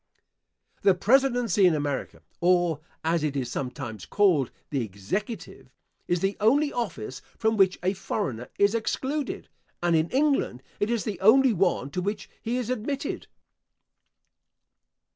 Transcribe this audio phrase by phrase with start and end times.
[0.81, 5.69] The presidency in America (or, as it is sometimes called, the executive)
[6.07, 9.47] is the only office from which a foreigner is excluded,
[9.83, 13.27] and in England it is the only one to which he is admitted.